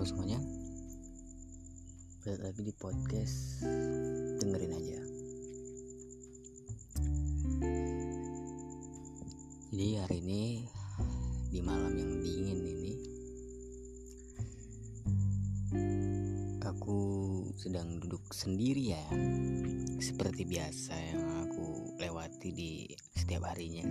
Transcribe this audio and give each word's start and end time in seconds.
Halo 0.00 0.16
semuanya. 0.16 0.40
Balik 2.24 2.40
lagi 2.40 2.60
di 2.64 2.72
podcast. 2.72 3.60
Dengerin 4.40 4.72
aja. 4.72 4.98
Jadi 9.68 9.88
hari 10.00 10.16
ini 10.24 10.64
Di 11.52 11.60
malam 11.60 11.92
yang 11.92 12.16
dingin 12.16 12.60
ini 12.64 12.94
Aku 16.64 16.96
sedang 17.60 18.00
duduk 18.00 18.24
sendiri 18.32 18.96
ya 18.96 19.04
Seperti 20.00 20.48
biasa 20.48 20.96
yang 20.96 21.44
aku 21.44 21.92
lewati 22.00 22.48
di 22.56 22.88
setiap 23.12 23.52
harinya 23.52 23.84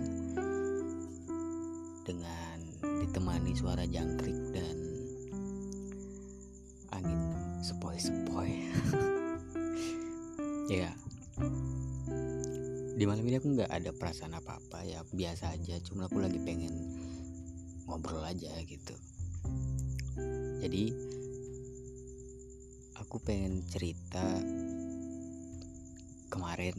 Dengan 2.02 2.58
ditemani 2.82 3.54
suara 3.54 3.86
jangkrik 3.86 4.50
dan 4.50 4.89
angin 6.94 7.20
sepoi-sepoi. 7.64 8.52
Ya. 10.70 10.94
Di 12.94 13.02
malam 13.02 13.26
ini 13.26 13.42
aku 13.42 13.58
nggak 13.58 13.74
ada 13.74 13.90
perasaan 13.90 14.38
apa-apa 14.38 14.86
ya 14.86 15.02
biasa 15.10 15.58
aja. 15.58 15.82
Cuma 15.82 16.06
aku 16.06 16.22
lagi 16.22 16.38
pengen 16.38 16.70
ngobrol 17.90 18.22
aja 18.22 18.54
gitu. 18.62 18.94
Jadi 20.62 20.94
aku 23.02 23.18
pengen 23.18 23.66
cerita 23.66 24.22
kemarin. 26.30 26.78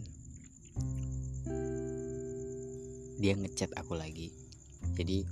Dia 3.20 3.36
ngechat 3.36 3.76
aku 3.76 4.00
lagi. 4.00 4.32
Jadi 4.96 5.28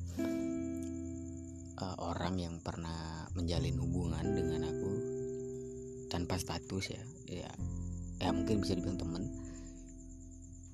uh, 1.80 1.96
orang 2.04 2.36
yang 2.40 2.56
pernah 2.60 3.28
menjalin 3.34 3.80
hubungan 3.80 4.26
dengan 4.36 4.68
aku 4.68 4.92
tanpa 6.12 6.36
status 6.42 6.92
ya 6.92 7.04
ya 7.30 7.52
ya 8.20 8.30
mungkin 8.36 8.60
bisa 8.60 8.76
dibilang 8.76 9.00
temen. 9.00 9.24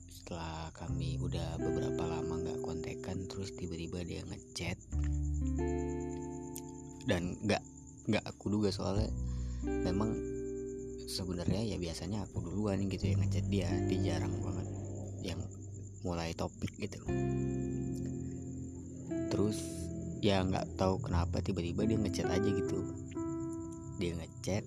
Setelah 0.09 0.73
kami 0.73 1.21
udah 1.21 1.61
beberapa 1.61 2.01
lama 2.09 2.41
nggak 2.41 2.59
kontekan 2.65 3.29
terus 3.29 3.53
tiba-tiba 3.53 4.01
dia 4.01 4.25
ngechat. 4.25 4.77
Dan 7.05 7.37
nggak 7.45 7.61
nggak 8.09 8.23
aku 8.25 8.49
duga 8.49 8.73
soalnya 8.73 9.13
memang 9.65 10.17
sebenarnya 11.05 11.61
ya 11.61 11.77
biasanya 11.77 12.25
aku 12.25 12.41
duluan 12.41 12.89
gitu 12.89 13.13
ya 13.13 13.15
ngechat 13.21 13.45
dia 13.53 13.69
dia 13.85 14.17
jarang 14.17 14.33
banget 14.41 14.67
yang 15.21 15.39
mulai 16.01 16.33
topik 16.33 16.73
gitu. 16.81 16.97
Terus 19.29 19.84
ya 20.25 20.41
nggak 20.41 20.73
tahu 20.73 20.97
kenapa 21.05 21.37
tiba-tiba 21.37 21.85
dia 21.85 22.01
ngechat 22.01 22.25
aja 22.33 22.49
gitu. 22.49 22.81
Dia 24.01 24.17
ngechat. 24.17 24.65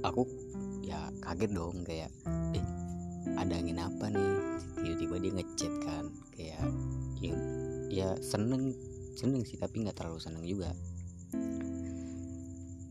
Aku 0.00 0.24
ya 0.80 1.12
kaget 1.20 1.52
dong 1.52 1.84
kayak 1.84 2.08
eh 2.56 2.64
ada 3.36 3.60
angin 3.60 3.76
apa 3.76 4.08
nih? 4.08 4.32
Tiba-tiba 4.80 5.14
dia 5.20 5.32
ngechat 5.36 5.72
kan 5.84 6.08
kayak 6.32 6.64
ya, 7.20 7.36
ya 7.92 8.08
seneng 8.24 8.72
seneng 9.12 9.44
sih 9.44 9.60
tapi 9.60 9.84
nggak 9.84 10.00
terlalu 10.00 10.24
seneng 10.24 10.48
juga. 10.48 10.72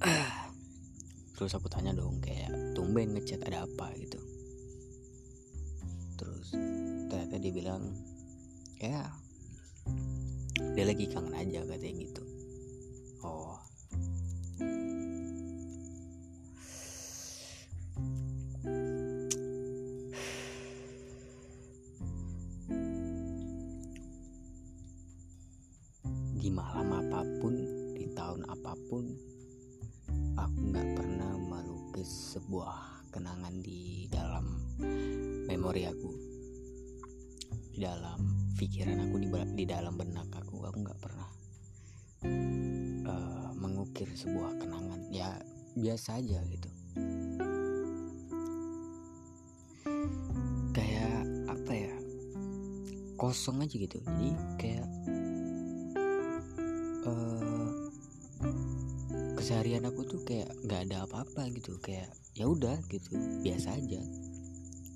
Terus 1.41 1.57
aku 1.57 1.65
tanya 1.65 1.97
dong 1.97 2.21
kayak 2.21 2.77
tumben 2.77 3.17
ngechat 3.17 3.41
ada 3.41 3.65
apa? 3.65 3.89
Gitu. 3.97 4.21
Terus 6.13 6.53
ternyata 7.09 7.41
dia 7.41 7.53
bilang 7.57 7.89
ya 8.77 9.09
dia 10.75 10.83
lagi 10.83 11.05
kangen 11.07 11.35
aja 11.35 11.63
katanya 11.63 12.03
gitu. 12.03 12.23
Oh. 13.23 13.55
Di 26.39 26.47
malam 26.51 26.87
apa 26.95 27.23
pun 27.43 27.53
di 27.95 28.07
tahun 28.15 28.47
apa 28.47 28.71
pun 28.87 29.03
aku 30.39 30.59
nggak 30.71 30.87
pernah 30.95 31.35
melukis 31.35 32.35
sebuah 32.35 33.03
kenangan 33.11 33.59
di 33.59 34.07
dalam 34.07 34.55
memori 35.47 35.83
aku 35.83 36.38
di 37.79 37.87
dalam 37.87 38.19
pikiran 38.59 39.07
aku 39.07 39.15
di, 39.23 39.27
di 39.55 39.63
dalam 39.63 39.95
benak 39.95 40.27
aku 40.35 40.67
aku 40.67 40.83
nggak 40.83 40.99
pernah 40.99 41.29
uh, 43.07 43.55
mengukir 43.55 44.11
sebuah 44.19 44.59
kenangan. 44.59 45.07
Ya 45.15 45.39
biasa 45.79 46.19
aja 46.19 46.43
gitu. 46.43 46.69
Kayak 50.75 51.23
apa 51.47 51.71
ya? 51.71 51.95
Kosong 53.15 53.63
aja 53.63 53.71
gitu. 53.79 53.95
Jadi 53.95 54.29
kayak 54.59 54.87
uh, 57.07 57.71
keseharian 59.39 59.87
aku 59.87 60.03
tuh 60.03 60.19
kayak 60.27 60.51
nggak 60.67 60.83
ada 60.91 61.07
apa-apa 61.07 61.47
gitu. 61.55 61.79
Kayak 61.79 62.11
ya 62.35 62.43
udah 62.43 62.75
gitu 62.91 63.15
biasa 63.39 63.79
aja. 63.79 64.03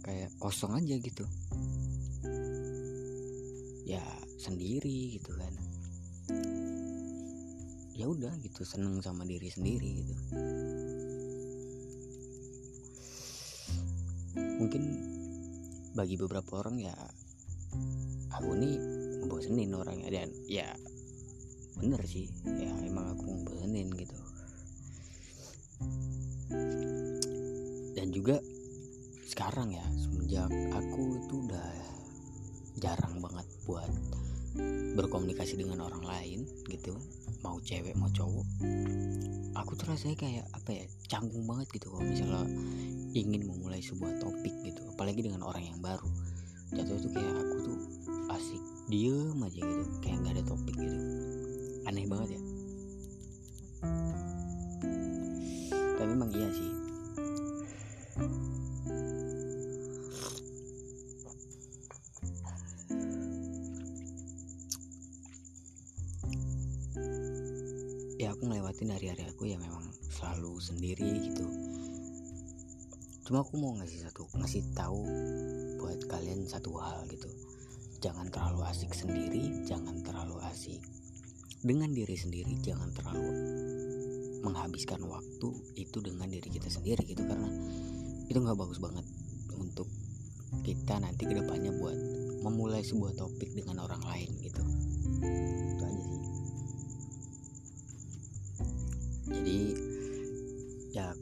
Kayak 0.03 0.35
kosong 0.35 0.75
aja 0.75 0.99
gitu 0.99 1.23
ya 3.93 4.05
sendiri 4.41 5.21
gitu 5.21 5.31
kan. 5.37 5.53
Ya 7.93 8.09
udah 8.09 8.33
gitu 8.41 8.65
seneng 8.65 8.97
sama 9.05 9.21
diri 9.21 9.53
sendiri 9.53 9.89
gitu. 10.01 10.13
Mungkin 14.33 14.83
bagi 15.93 16.17
beberapa 16.17 16.65
orang 16.65 16.81
ya 16.81 16.95
aku 18.33 18.57
nih 18.57 18.75
ngebosenin 19.21 19.77
orangnya 19.77 20.09
dan 20.09 20.29
ya 20.49 20.73
bener 21.77 22.01
sih 22.05 22.25
ya 22.45 22.73
emang 22.81 23.13
aku 23.13 23.29
ngebosenin 23.29 23.93
gitu. 23.93 24.17
Dan 27.93 28.09
juga 28.09 28.41
sekarang 29.29 29.73
ya 29.77 29.85
semenjak 30.01 30.49
aku 30.73 31.21
itu 31.21 31.35
udah 31.45 31.69
jarang 32.81 33.21
banget 33.21 33.52
buat 33.65 33.89
berkomunikasi 34.93 35.57
dengan 35.57 35.81
orang 35.89 36.05
lain 36.05 36.39
gitu 36.69 36.93
mau 37.41 37.57
cewek 37.57 37.97
mau 37.97 38.11
cowok 38.13 38.45
aku 39.53 39.77
tuh 39.77 39.93
rasanya 39.93 40.17
kayak 40.17 40.45
apa 40.53 40.69
ya 40.73 40.85
canggung 41.09 41.45
banget 41.45 41.69
gitu 41.77 41.93
kalau 41.93 42.05
misalnya 42.05 42.45
ingin 43.13 43.45
memulai 43.45 43.81
sebuah 43.81 44.17
topik 44.17 44.53
gitu 44.65 44.81
apalagi 44.89 45.21
dengan 45.21 45.45
orang 45.45 45.61
yang 45.61 45.77
baru. 45.77 46.09
Jatuh 46.73 46.97
tuh 46.97 47.11
kayak 47.13 47.33
aku 47.37 47.55
tuh 47.61 47.77
asik 48.33 48.61
diem 48.89 49.37
aja 49.37 49.61
gitu 49.61 49.83
kayak 50.01 50.17
nggak 50.25 50.33
ada 50.41 50.43
topik 50.49 50.73
gitu. 50.73 50.97
Aneh 51.85 52.05
banget 52.09 52.29
ya. 52.37 52.41
Tapi 56.01 56.09
memang 56.09 56.29
iya 56.33 56.49
sih 56.49 56.72
ngelewatin 68.63 68.95
hari-hari 68.95 69.27
aku 69.27 69.43
ya 69.43 69.59
memang 69.59 69.91
selalu 70.07 70.55
sendiri 70.63 71.03
gitu. 71.19 71.43
Cuma 73.27 73.43
aku 73.43 73.59
mau 73.59 73.75
ngasih 73.75 74.07
satu 74.07 74.23
ngasih 74.39 74.71
tahu 74.71 75.03
buat 75.83 75.99
kalian 76.07 76.47
satu 76.47 76.71
hal 76.79 77.03
gitu. 77.11 77.27
Jangan 77.99 78.31
terlalu 78.31 78.63
asik 78.63 78.95
sendiri 78.95 79.67
jangan 79.67 79.99
terlalu 79.99 80.39
asik 80.47 80.79
dengan 81.59 81.91
diri 81.91 82.15
sendiri 82.15 82.55
jangan 82.63 82.87
terlalu 82.95 83.35
menghabiskan 84.47 85.03
waktu 85.11 85.49
itu 85.75 85.99
dengan 85.99 86.31
diri 86.31 86.47
kita 86.47 86.71
sendiri 86.71 87.03
gitu 87.03 87.19
karena 87.27 87.51
itu 88.31 88.39
nggak 88.39 88.63
bagus 88.63 88.79
banget 88.79 89.03
untuk 89.59 89.91
kita 90.63 91.03
nanti 91.03 91.27
ke 91.27 91.35
depannya 91.35 91.75
buat 91.75 91.99
memulai 92.47 92.79
sebuah 92.79 93.11
topik 93.19 93.59
dengan 93.59 93.83
orang 93.83 93.99
lain 94.07 94.31
gitu. 94.39 94.63
Itu 95.67 95.83
aja 95.83 95.99
sih 95.99 96.32
jadi 99.23 99.59
ya 100.91 101.15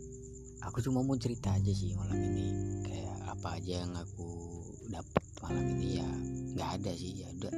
aku 0.66 0.82
cuma 0.82 1.06
mau 1.06 1.14
cerita 1.18 1.54
aja 1.54 1.70
sih 1.70 1.94
malam 1.94 2.18
ini. 2.18 2.48
Kayak 2.82 3.18
apa 3.30 3.48
aja 3.62 3.74
yang 3.86 3.94
aku 3.94 4.30
dapat 4.90 5.24
malam 5.46 5.66
ini 5.78 6.02
ya 6.02 6.10
nggak 6.58 6.70
ada 6.82 6.92
sih 6.98 7.22
ya 7.22 7.28
udah. 7.38 7.54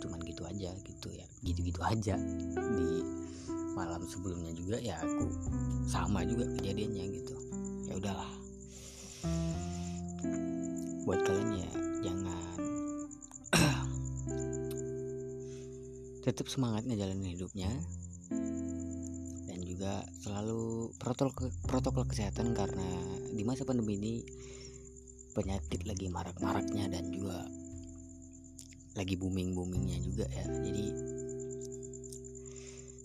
Cuman 0.00 0.18
gitu 0.24 0.42
aja 0.48 0.70
gitu 0.80 1.08
ya 1.12 1.26
gitu-gitu 1.44 1.80
aja. 1.84 2.16
Di 2.56 2.90
malam 3.72 4.04
sebelumnya 4.08 4.52
juga 4.56 4.80
ya 4.80 4.96
aku 5.00 5.28
sama 5.84 6.24
juga 6.24 6.48
kejadiannya 6.56 7.04
gitu. 7.20 7.36
Ya 7.88 7.94
udahlah. 8.00 8.32
Buat 11.04 11.20
kalian 11.26 11.50
ya 11.60 11.70
jangan 12.02 12.58
tetap 16.24 16.46
semangat 16.48 16.86
ngejalanin 16.88 17.34
hidupnya 17.36 17.70
juga 19.82 20.06
selalu 20.22 20.94
protokol 20.94 21.50
protokol 21.66 22.06
kesehatan 22.06 22.54
karena 22.54 22.86
di 23.34 23.42
masa 23.42 23.66
pandemi 23.66 23.98
ini 23.98 24.14
penyakit 25.34 25.82
lagi 25.82 26.06
marak-maraknya 26.06 26.86
dan 26.86 27.10
juga 27.10 27.50
lagi 28.94 29.18
booming-boomingnya 29.18 29.98
juga 30.06 30.30
ya. 30.30 30.46
Jadi 30.46 30.86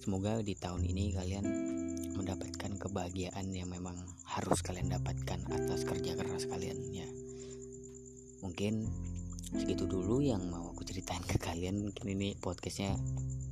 semoga 0.06 0.38
di 0.46 0.54
tahun 0.54 0.86
ini 0.86 1.18
kalian 1.18 1.46
mendapatkan 2.14 2.78
kebahagiaan 2.78 3.50
yang 3.50 3.74
memang 3.74 3.98
harus 4.30 4.62
kalian 4.62 4.94
dapatkan 4.94 5.50
atas 5.50 5.82
kerja 5.82 6.14
keras 6.14 6.46
kalian 6.46 6.78
ya. 6.94 7.10
Mungkin 8.46 8.86
segitu 9.50 9.90
dulu 9.90 10.22
yang 10.22 10.46
mau 10.46 10.78
aku 10.78 10.86
ceritain 10.86 11.26
ke 11.26 11.42
kalian. 11.42 11.90
Mungkin 11.90 12.06
ini 12.06 12.38
podcastnya 12.38 12.94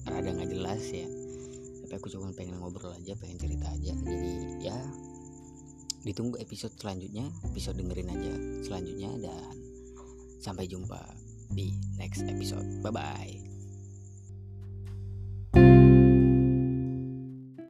rada 0.05 0.29
nggak 0.29 0.53
jelas 0.53 0.85
ya 0.93 1.24
tapi 1.85 2.01
aku 2.01 2.09
cuma 2.09 2.33
pengen 2.33 2.57
ngobrol 2.57 2.91
aja 2.91 3.13
pengen 3.15 3.37
cerita 3.37 3.69
aja. 3.69 3.93
Jadi 3.93 4.31
ya 4.65 4.77
ditunggu 6.05 6.41
episode 6.41 6.73
selanjutnya. 6.77 7.29
Episode 7.45 7.77
dengerin 7.77 8.09
aja 8.09 8.33
selanjutnya 8.65 9.11
dan 9.21 9.53
sampai 10.41 10.65
jumpa 10.65 10.99
di 11.53 11.77
next 12.01 12.25
episode. 12.25 12.65
Bye 12.81 12.93
bye 12.93 13.44